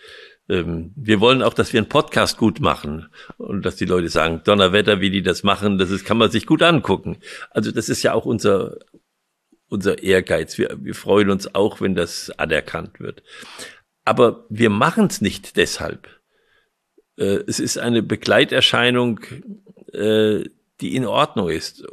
ähm, 0.50 0.94
wir 0.96 1.20
wollen 1.20 1.42
auch, 1.42 1.54
dass 1.54 1.74
wir 1.74 1.80
einen 1.80 1.90
Podcast 1.90 2.38
gut 2.38 2.60
machen 2.60 3.10
und 3.38 3.66
dass 3.66 3.76
die 3.76 3.86
Leute 3.86 4.10
sagen, 4.10 4.42
Donnerwetter, 4.44 5.02
wie 5.02 5.10
die 5.10 5.24
das 5.24 5.44
machen, 5.44 5.78
das 5.78 5.92
ist, 5.92 6.06
kann 6.06 6.18
man 6.18 6.32
sich 6.32 6.46
gut 6.46 6.64
angucken. 6.64 7.18
Also 7.52 7.72
das 7.72 7.90
ist 7.90 8.04
ja 8.04 8.14
auch 8.14 8.26
unser, 8.26 8.78
unser 9.70 10.02
Ehrgeiz. 10.02 10.58
Wir, 10.58 10.78
wir 10.80 10.96
freuen 10.96 11.30
uns 11.30 11.54
auch, 11.54 11.82
wenn 11.82 11.96
das 11.96 12.30
anerkannt 12.32 13.00
wird. 13.00 13.24
Aber 14.06 14.46
wir 14.50 14.70
machen 14.70 15.08
es 15.08 15.20
nicht 15.20 15.58
deshalb. 15.58 16.08
Äh, 17.18 17.44
es 17.48 17.60
ist 17.60 17.78
eine 17.78 18.02
Begleiterscheinung, 18.02 19.20
äh, 19.92 20.46
die 20.80 20.96
in 20.96 21.06
Ordnung 21.06 21.50
ist. 21.50 21.86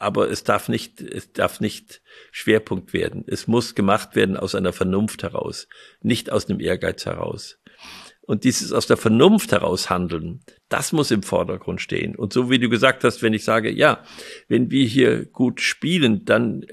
Aber 0.00 0.30
es 0.30 0.44
darf 0.44 0.68
nicht, 0.68 1.00
es 1.00 1.32
darf 1.32 1.60
nicht 1.60 2.02
Schwerpunkt 2.30 2.92
werden. 2.92 3.24
Es 3.26 3.46
muss 3.48 3.74
gemacht 3.74 4.14
werden 4.14 4.36
aus 4.36 4.54
einer 4.54 4.72
Vernunft 4.72 5.22
heraus, 5.24 5.68
nicht 6.00 6.30
aus 6.30 6.48
einem 6.48 6.60
Ehrgeiz 6.60 7.04
heraus. 7.04 7.58
Und 8.28 8.44
dieses 8.44 8.74
aus 8.74 8.86
der 8.86 8.98
Vernunft 8.98 9.52
heraus 9.52 9.88
handeln, 9.88 10.42
das 10.68 10.92
muss 10.92 11.10
im 11.10 11.22
Vordergrund 11.22 11.80
stehen. 11.80 12.14
Und 12.14 12.34
so 12.34 12.50
wie 12.50 12.58
du 12.58 12.68
gesagt 12.68 13.02
hast, 13.02 13.22
wenn 13.22 13.32
ich 13.32 13.42
sage, 13.42 13.70
ja, 13.70 14.04
wenn 14.48 14.70
wir 14.70 14.84
hier 14.84 15.24
gut 15.24 15.62
spielen, 15.62 16.26
dann 16.26 16.66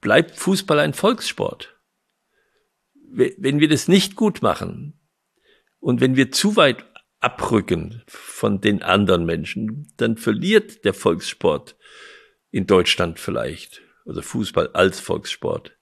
bleibt 0.00 0.36
Fußball 0.36 0.78
ein 0.78 0.94
Volkssport. 0.94 1.76
Wenn 3.10 3.58
wir 3.58 3.68
das 3.68 3.88
nicht 3.88 4.14
gut 4.14 4.40
machen 4.40 5.00
und 5.80 6.00
wenn 6.00 6.14
wir 6.14 6.30
zu 6.30 6.54
weit 6.54 6.84
abrücken 7.18 8.04
von 8.06 8.60
den 8.60 8.84
anderen 8.84 9.24
Menschen, 9.24 9.92
dann 9.96 10.16
verliert 10.16 10.84
der 10.84 10.94
Volkssport 10.94 11.76
in 12.52 12.68
Deutschland 12.68 13.18
vielleicht, 13.18 13.82
also 14.06 14.22
Fußball 14.22 14.68
als 14.74 15.00
Volkssport. 15.00 15.76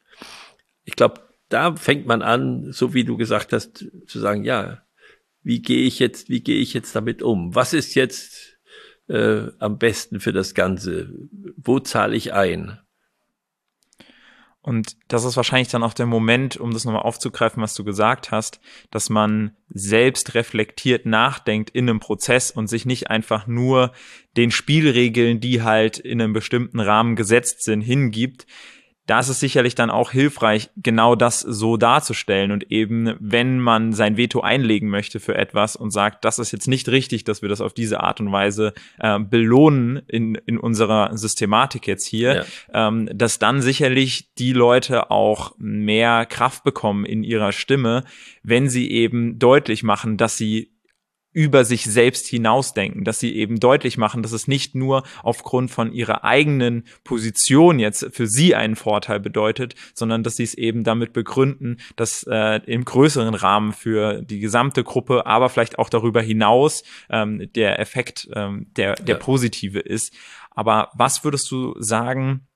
Ich 0.85 0.97
glaube, 0.97 1.27
da 1.49 1.76
fängt 1.76 2.07
man 2.07 2.23
an, 2.23 2.73
so 2.73 2.95
wie 2.95 3.05
du 3.05 3.17
gesagt 3.17 3.52
hast, 3.52 3.87
zu 4.07 4.19
sagen, 4.19 4.45
ja, 4.45 4.83
wie 5.43 5.62
gehe 5.62 5.87
ich 5.87 5.99
jetzt, 5.99 6.28
wie 6.28 6.43
gehe 6.43 6.61
ich 6.61 6.75
jetzt 6.75 6.95
damit 6.95 7.23
um? 7.23 7.55
Was 7.55 7.73
ist 7.73 7.95
jetzt 7.95 8.59
äh, 9.09 9.47
am 9.59 9.78
besten 9.78 10.21
für 10.21 10.33
das 10.33 10.55
Ganze? 10.55 11.12
Wo 11.57 11.78
zahle 11.81 12.17
ich 12.17 12.33
ein? 12.35 12.78
Und 14.61 14.97
das 15.09 15.25
ist 15.25 15.38
wahrscheinlich 15.38 15.69
dann 15.69 15.83
auch 15.83 15.95
der 15.95 16.05
Moment, 16.05 16.59
um 16.59 16.73
das 16.73 16.85
nochmal 16.85 17.00
aufzugreifen, 17.02 17.62
was 17.62 17.75
du 17.75 17.85
gesagt 17.85 18.31
hast, 18.31 18.61
dass 18.90 19.09
man 19.09 19.57
selbst 19.71 20.35
reflektiert 20.35 21.07
nachdenkt 21.07 21.71
in 21.71 21.88
einem 21.88 22.00
Prozess 22.00 22.50
und 22.50 22.67
sich 22.67 22.85
nicht 22.85 23.09
einfach 23.09 23.47
nur 23.47 23.93
den 24.37 24.50
Spielregeln, 24.50 25.40
die 25.40 25.62
halt 25.62 25.99
in 25.99 26.21
einem 26.21 26.35
bestimmten 26.35 26.81
Rahmen 26.81 27.17
gesetzt 27.17 27.62
sind, 27.62 27.81
hingibt, 27.81 28.47
da 29.09 29.21
ist 29.21 29.31
es 29.31 29.41
sicherlich 29.41 29.75
dann 29.75 29.88
auch 29.88 30.11
hilfreich, 30.11 30.69
genau 30.77 31.15
das 31.15 31.41
so 31.41 31.79
darzustellen 31.79 32.53
und 32.53 32.71
eben, 32.71 33.15
wenn 33.19 33.59
man 33.59 33.95
sein 33.95 34.19
Veto 34.19 34.43
einlegen 34.43 34.91
möchte 34.91 35.19
für 35.19 35.35
etwas 35.35 35.77
und 35.77 35.91
sagt, 35.93 36.27
das 36.27 36.38
ist 36.38 36.53
jetzt 36.53 36.69
nicht 36.69 36.91
richtig, 36.91 37.25
dass 37.25 37.41
wir 37.41 37.49
das 37.49 37.62
auf 37.62 37.73
diese 37.73 38.00
Art 38.00 38.21
und 38.21 38.31
Weise 38.33 38.75
äh, 38.99 39.19
belohnen 39.19 40.03
in, 40.09 40.35
in 40.35 40.59
unserer 40.59 41.17
Systematik 41.17 41.87
jetzt 41.87 42.05
hier, 42.05 42.45
ja. 42.75 42.88
ähm, 42.88 43.09
dass 43.11 43.38
dann 43.38 43.62
sicherlich 43.62 44.35
die 44.35 44.53
Leute 44.53 45.11
auch 45.11 45.55
mehr 45.57 46.27
Kraft 46.27 46.62
bekommen 46.62 47.07
in 47.07 47.25
ihrer 47.25 47.53
Stimme, 47.53 48.05
wenn 48.43 48.69
sie 48.69 48.91
eben 48.91 49.38
deutlich 49.38 49.83
machen, 49.83 50.19
dass 50.19 50.37
sie 50.37 50.77
über 51.32 51.64
sich 51.64 51.85
selbst 51.85 52.26
hinausdenken, 52.26 53.04
dass 53.04 53.20
sie 53.20 53.37
eben 53.37 53.61
deutlich 53.61 53.99
machen, 53.99 54.23
dass 54.23 54.32
es 54.32 54.49
nicht 54.49 54.75
nur 54.75 55.02
aufgrund 55.23 55.70
von 55.70 55.92
ihrer 55.92 56.25
eigenen 56.25 56.85
Position 57.04 57.78
jetzt 57.78 58.08
für 58.12 58.26
sie 58.26 58.54
einen 58.54 58.76
Vorteil 58.76 59.20
bedeutet, 59.20 59.75
sondern 59.94 60.23
dass 60.23 60.37
sie 60.37 60.42
es 60.42 60.54
eben 60.54 60.85
damit 60.85 61.12
begründen, 61.12 61.76
dass 61.97 62.25
äh, 62.28 62.61
im 62.66 62.85
größeren 62.85 63.35
Rahmen 63.35 63.73
für 63.73 64.23
die 64.23 64.40
gesamte 64.40 64.82
Gruppe, 64.82 65.26
aber 65.26 65.49
vielleicht 65.49 65.78
auch 65.78 65.90
darüber 65.90 66.23
hinaus 66.23 66.82
ähm, 67.11 67.50
der 67.54 67.78
Effekt 67.78 68.28
ähm, 68.35 68.66
der, 68.76 68.94
der 68.97 69.14
positive 69.14 69.80
ist. 69.80 70.14
Aber 70.50 70.90
was 70.94 71.23
würdest 71.25 71.50
du 71.52 71.75
sagen, 71.78 72.48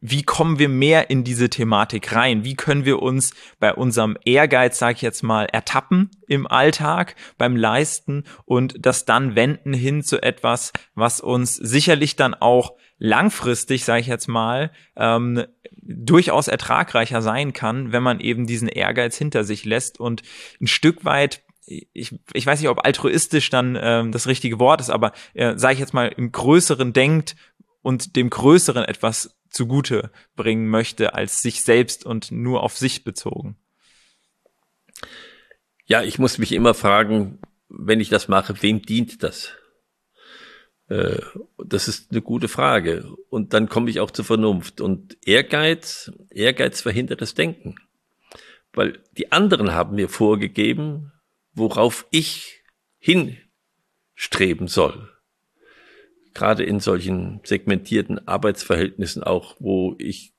wie 0.00 0.22
kommen 0.22 0.58
wir 0.58 0.68
mehr 0.68 1.10
in 1.10 1.24
diese 1.24 1.50
Thematik 1.50 2.14
rein? 2.14 2.44
Wie 2.44 2.54
können 2.54 2.84
wir 2.84 3.02
uns 3.02 3.32
bei 3.58 3.74
unserem 3.74 4.16
Ehrgeiz, 4.24 4.78
sag 4.78 4.96
ich 4.96 5.02
jetzt 5.02 5.22
mal, 5.22 5.46
ertappen 5.46 6.10
im 6.28 6.46
Alltag 6.46 7.16
beim 7.38 7.56
Leisten 7.56 8.24
und 8.44 8.74
das 8.78 9.04
dann 9.04 9.34
wenden 9.34 9.72
hin 9.72 10.02
zu 10.02 10.22
etwas, 10.22 10.72
was 10.94 11.20
uns 11.20 11.56
sicherlich 11.56 12.16
dann 12.16 12.34
auch 12.34 12.76
langfristig, 12.98 13.84
sage 13.84 14.00
ich 14.00 14.06
jetzt 14.06 14.28
mal, 14.28 14.70
ähm, 14.96 15.44
durchaus 15.82 16.48
ertragreicher 16.48 17.22
sein 17.22 17.52
kann, 17.52 17.92
wenn 17.92 18.02
man 18.02 18.20
eben 18.20 18.46
diesen 18.46 18.68
Ehrgeiz 18.68 19.16
hinter 19.16 19.44
sich 19.44 19.64
lässt 19.64 19.98
und 19.98 20.22
ein 20.60 20.66
Stück 20.66 21.04
weit 21.04 21.42
ich, 21.92 22.18
ich 22.32 22.46
weiß 22.46 22.60
nicht, 22.60 22.68
ob 22.68 22.84
altruistisch 22.84 23.48
dann 23.48 23.78
ähm, 23.80 24.10
das 24.10 24.26
richtige 24.26 24.58
Wort 24.58 24.80
ist, 24.80 24.90
aber 24.90 25.12
äh, 25.34 25.56
sage 25.56 25.74
ich 25.74 25.78
jetzt 25.78 25.94
mal, 25.94 26.08
im 26.08 26.32
Größeren 26.32 26.92
denkt 26.92 27.36
und 27.82 28.16
dem 28.16 28.28
Größeren 28.28 28.84
etwas 28.84 29.39
zugute 29.50 30.10
bringen 30.36 30.68
möchte 30.68 31.14
als 31.14 31.40
sich 31.40 31.62
selbst 31.62 32.06
und 32.06 32.30
nur 32.30 32.62
auf 32.62 32.76
sich 32.76 33.04
bezogen. 33.04 33.56
Ja, 35.86 36.02
ich 36.02 36.18
muss 36.18 36.38
mich 36.38 36.52
immer 36.52 36.74
fragen, 36.74 37.40
wenn 37.68 38.00
ich 38.00 38.08
das 38.08 38.28
mache, 38.28 38.62
wem 38.62 38.82
dient 38.82 39.22
das? 39.22 39.52
Äh, 40.88 41.20
das 41.64 41.88
ist 41.88 42.10
eine 42.10 42.20
gute 42.20 42.48
Frage. 42.48 43.16
Und 43.30 43.54
dann 43.54 43.68
komme 43.68 43.90
ich 43.90 44.00
auch 44.00 44.10
zur 44.10 44.24
Vernunft. 44.24 44.80
Und 44.80 45.16
Ehrgeiz, 45.24 46.12
Ehrgeiz 46.30 46.82
verhindert 46.82 47.22
das 47.22 47.34
Denken. 47.34 47.76
Weil 48.72 49.02
die 49.16 49.32
anderen 49.32 49.72
haben 49.72 49.96
mir 49.96 50.08
vorgegeben, 50.08 51.12
worauf 51.52 52.06
ich 52.10 52.62
hinstreben 52.98 54.68
soll. 54.68 55.10
Gerade 56.40 56.64
in 56.64 56.80
solchen 56.80 57.40
segmentierten 57.44 58.26
Arbeitsverhältnissen 58.26 59.22
auch, 59.22 59.56
wo 59.58 59.94
ich, 59.98 60.32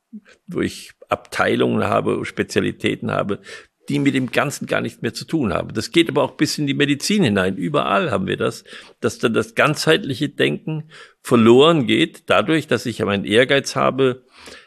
wo 0.48 0.60
ich 0.60 0.94
Abteilungen 1.10 1.84
habe, 1.84 2.26
Spezialitäten 2.26 3.12
habe, 3.12 3.40
die 3.88 4.00
mit 4.00 4.16
dem 4.16 4.32
Ganzen 4.32 4.66
gar 4.66 4.82
nichts 4.82 5.04
mehr 5.04 5.14
zu 5.14 5.26
tun 5.26 5.54
haben. 5.54 5.76
Das 5.76 5.92
geht 5.92 6.10
aber 6.10 6.24
auch 6.24 6.38
bis 6.38 6.58
in 6.58 6.66
die 6.66 6.74
Medizin 6.74 7.22
hinein. 7.24 7.56
Überall 7.56 8.10
haben 8.10 8.26
wir 8.26 8.36
das, 8.36 8.64
dass 9.00 9.20
dann 9.20 9.36
das 9.36 9.54
ganzheitliche 9.54 10.30
Denken 10.30 10.90
verloren 11.22 11.86
geht, 11.86 12.24
dadurch, 12.32 12.66
dass 12.66 12.88
ich 12.88 13.06
meinen 13.06 13.24
Ehrgeiz 13.24 13.76
habe, 13.76 14.26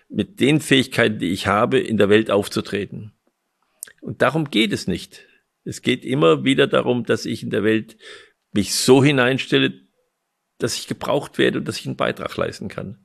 mit 0.09 0.39
den 0.39 0.61
Fähigkeiten, 0.61 1.19
die 1.19 1.33
ich 1.33 1.49
habe, 1.49 1.81
in 1.81 1.97
der 1.97 2.11
Welt 2.11 2.31
aufzutreten. 2.31 3.13
Und 4.01 4.23
darum 4.23 4.51
geht 4.51 4.73
es 4.73 4.87
nicht. 4.87 5.27
Es 5.65 5.83
geht 5.83 6.05
immer 6.05 6.45
wieder 6.45 6.69
darum, 6.69 7.05
dass 7.05 7.27
ich 7.27 7.43
in 7.43 7.51
der 7.51 7.65
Welt 7.65 7.97
mich 8.53 8.77
so 8.77 9.03
hineinstelle, 9.03 9.84
dass 10.59 10.77
ich 10.77 10.87
gebraucht 10.87 11.39
werde 11.39 11.59
und 11.59 11.69
dass 11.69 11.79
ich 11.79 11.87
einen 11.87 11.97
Beitrag 11.97 12.37
leisten 12.37 12.69
kann. 12.69 12.99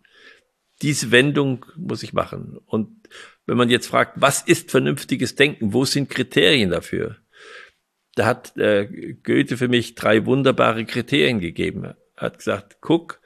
Diese 0.82 1.12
Wendung 1.12 1.66
muss 1.76 2.04
ich 2.04 2.14
machen. 2.14 2.58
Und 2.66 3.10
wenn 3.46 3.58
man 3.58 3.70
jetzt 3.70 3.88
fragt, 3.88 4.22
was 4.22 4.42
ist 4.42 4.72
vernünftiges 4.72 5.36
Denken? 5.36 5.74
Wo 5.74 5.84
sind 5.84 6.10
Kriterien 6.10 6.70
dafür? 6.70 7.18
Da 8.16 8.26
hat 8.26 8.56
äh, 8.58 9.16
Goethe 9.24 9.58
für 9.58 9.68
mich 9.68 9.96
drei 9.96 10.26
wunderbare 10.26 10.86
Kriterien 10.86 11.40
gegeben. 11.40 11.84
Er 11.84 11.96
hat 12.18 12.38
gesagt, 12.38 12.78
guck, 12.82 13.20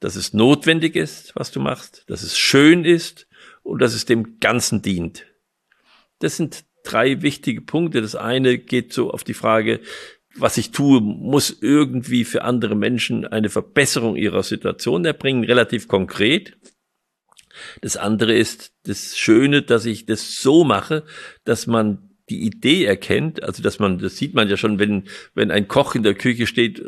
dass 0.00 0.16
es 0.16 0.32
notwendig 0.32 0.96
ist, 0.96 1.34
was 1.34 1.50
du 1.50 1.60
machst, 1.60 2.04
dass 2.08 2.22
es 2.22 2.38
schön 2.38 2.84
ist 2.84 3.26
und 3.62 3.80
dass 3.80 3.94
es 3.94 4.04
dem 4.04 4.38
Ganzen 4.40 4.82
dient. 4.82 5.26
Das 6.20 6.36
sind 6.36 6.64
drei 6.84 7.22
wichtige 7.22 7.60
Punkte. 7.60 8.00
Das 8.00 8.14
eine 8.14 8.58
geht 8.58 8.92
so 8.92 9.10
auf 9.10 9.24
die 9.24 9.34
Frage, 9.34 9.80
was 10.38 10.58
ich 10.58 10.70
tue, 10.70 11.00
muss 11.00 11.56
irgendwie 11.60 12.24
für 12.24 12.42
andere 12.42 12.74
Menschen 12.74 13.26
eine 13.26 13.48
Verbesserung 13.48 14.16
ihrer 14.16 14.42
Situation 14.42 15.04
erbringen, 15.04 15.44
relativ 15.44 15.88
konkret. 15.88 16.56
Das 17.80 17.96
andere 17.96 18.34
ist 18.34 18.74
das 18.84 19.16
Schöne, 19.16 19.62
dass 19.62 19.86
ich 19.86 20.06
das 20.06 20.34
so 20.36 20.64
mache, 20.64 21.04
dass 21.44 21.66
man 21.66 22.06
die 22.28 22.44
Idee 22.44 22.84
erkennt, 22.84 23.42
also 23.44 23.62
dass 23.62 23.78
man, 23.78 23.98
das 23.98 24.16
sieht 24.16 24.34
man 24.34 24.48
ja 24.48 24.56
schon, 24.56 24.80
wenn, 24.80 25.04
wenn 25.34 25.52
ein 25.52 25.68
Koch 25.68 25.94
in 25.94 26.02
der 26.02 26.14
Küche 26.14 26.48
steht 26.48 26.82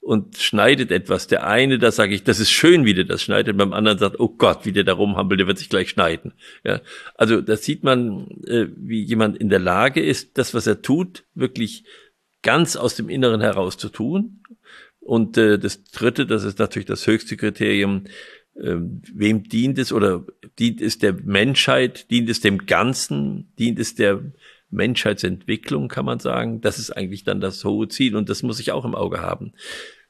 und 0.00 0.36
schneidet 0.36 0.90
etwas. 0.90 1.28
Der 1.28 1.46
eine, 1.46 1.78
da 1.78 1.92
sage 1.92 2.14
ich, 2.14 2.24
das 2.24 2.40
ist 2.40 2.50
schön, 2.50 2.84
wie 2.84 2.94
der 2.94 3.04
das 3.04 3.22
schneidet, 3.22 3.56
beim 3.56 3.72
anderen 3.72 3.98
sagt, 3.98 4.18
oh 4.18 4.28
Gott, 4.28 4.66
wie 4.66 4.72
der 4.72 4.82
da 4.82 4.94
rumhampelt, 4.94 5.38
der 5.38 5.46
wird 5.46 5.58
sich 5.58 5.68
gleich 5.68 5.90
schneiden. 5.90 6.32
Ja, 6.64 6.80
also 7.14 7.40
da 7.40 7.56
sieht 7.56 7.84
man, 7.84 8.26
äh, 8.46 8.66
wie 8.76 9.02
jemand 9.02 9.38
in 9.38 9.48
der 9.48 9.60
Lage 9.60 10.02
ist, 10.02 10.36
das, 10.38 10.54
was 10.54 10.66
er 10.66 10.82
tut, 10.82 11.24
wirklich 11.34 11.84
ganz 12.42 12.76
aus 12.76 12.94
dem 12.94 13.08
Inneren 13.08 13.40
heraus 13.40 13.76
zu 13.76 13.88
tun. 13.88 14.40
Und 15.00 15.36
äh, 15.36 15.58
das 15.58 15.84
Dritte, 15.84 16.26
das 16.26 16.44
ist 16.44 16.58
natürlich 16.58 16.86
das 16.86 17.06
höchste 17.06 17.36
Kriterium, 17.36 18.04
ähm, 18.60 19.02
wem 19.12 19.44
dient 19.44 19.78
es 19.78 19.92
oder 19.92 20.24
dient 20.58 20.80
es 20.80 20.98
der 20.98 21.14
Menschheit, 21.14 22.10
dient 22.10 22.28
es 22.28 22.40
dem 22.40 22.66
Ganzen, 22.66 23.52
dient 23.58 23.78
es 23.78 23.94
der 23.94 24.22
Menschheitsentwicklung, 24.70 25.88
kann 25.88 26.04
man 26.04 26.20
sagen. 26.20 26.60
Das 26.60 26.78
ist 26.78 26.90
eigentlich 26.90 27.24
dann 27.24 27.40
das 27.40 27.64
hohe 27.64 27.88
Ziel 27.88 28.16
und 28.16 28.28
das 28.28 28.42
muss 28.42 28.60
ich 28.60 28.72
auch 28.72 28.84
im 28.84 28.94
Auge 28.94 29.20
haben. 29.20 29.52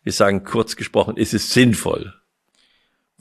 Wir 0.03 0.13
sagen 0.13 0.45
kurz 0.45 0.77
gesprochen, 0.77 1.17
ist 1.17 1.35
es 1.35 1.53
sinnvoll? 1.53 2.15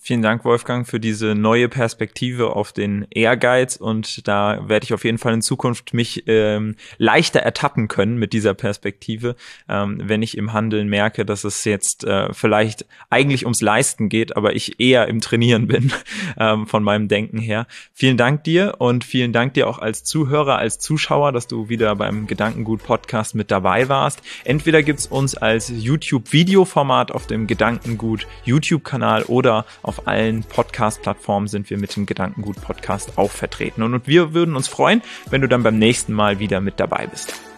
Vielen 0.01 0.21
Dank, 0.21 0.45
Wolfgang, 0.45 0.87
für 0.87 0.99
diese 0.99 1.35
neue 1.35 1.67
Perspektive 1.67 2.55
auf 2.55 2.71
den 2.71 3.05
Ehrgeiz. 3.09 3.75
Und 3.75 4.27
da 4.29 4.67
werde 4.69 4.85
ich 4.85 4.93
auf 4.93 5.03
jeden 5.03 5.17
Fall 5.17 5.33
in 5.33 5.41
Zukunft 5.41 5.93
mich 5.93 6.23
ähm, 6.27 6.75
leichter 6.97 7.41
ertappen 7.41 7.89
können 7.89 8.17
mit 8.17 8.31
dieser 8.31 8.53
Perspektive, 8.53 9.35
ähm, 9.67 9.99
wenn 10.01 10.21
ich 10.21 10.37
im 10.37 10.53
Handeln 10.53 10.87
merke, 10.87 11.25
dass 11.25 11.43
es 11.43 11.65
jetzt 11.65 12.05
äh, 12.05 12.33
vielleicht 12.33 12.85
eigentlich 13.09 13.43
ums 13.43 13.61
Leisten 13.61 14.07
geht, 14.07 14.37
aber 14.37 14.55
ich 14.55 14.79
eher 14.79 15.07
im 15.07 15.19
Trainieren 15.19 15.67
bin 15.67 15.91
ähm, 16.39 16.65
von 16.65 16.81
meinem 16.81 17.09
Denken 17.09 17.37
her. 17.37 17.67
Vielen 17.93 18.15
Dank 18.15 18.45
dir 18.45 18.75
und 18.77 19.03
vielen 19.03 19.33
Dank 19.33 19.53
dir 19.55 19.67
auch 19.67 19.79
als 19.79 20.05
Zuhörer, 20.05 20.57
als 20.57 20.79
Zuschauer, 20.79 21.33
dass 21.33 21.47
du 21.47 21.67
wieder 21.67 21.95
beim 21.97 22.25
Gedankengut-Podcast 22.25 23.35
mit 23.35 23.51
dabei 23.51 23.89
warst. 23.89 24.21
Entweder 24.45 24.81
gibt's 24.81 25.07
uns 25.07 25.35
als 25.35 25.69
YouTube-Videoformat 25.75 27.11
auf 27.11 27.27
dem 27.27 27.47
Gedankengut 27.47 28.27
YouTube-Kanal 28.45 29.23
oder 29.23 29.65
auf 29.89 30.07
allen 30.07 30.43
Podcast-Plattformen 30.43 31.47
sind 31.47 31.71
wir 31.71 31.79
mit 31.79 31.95
dem 31.95 32.05
Gedankengut-Podcast 32.05 33.17
auch 33.17 33.31
vertreten. 33.31 33.81
Und 33.81 34.05
wir 34.05 34.35
würden 34.35 34.55
uns 34.55 34.67
freuen, 34.67 35.01
wenn 35.31 35.41
du 35.41 35.47
dann 35.47 35.63
beim 35.63 35.79
nächsten 35.79 36.13
Mal 36.13 36.37
wieder 36.37 36.61
mit 36.61 36.79
dabei 36.79 37.07
bist. 37.07 37.48